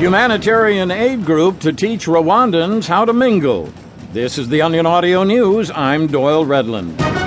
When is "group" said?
1.26-1.60